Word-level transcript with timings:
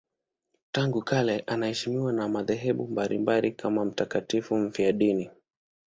Tangu 0.71 1.01
kale 1.01 1.39
anaheshimiwa 1.47 2.13
na 2.13 2.27
madhehebu 2.29 2.87
mbalimbali 2.87 3.51
kama 3.51 3.85
mtakatifu 3.85 4.57
mfiadini. 4.57 5.29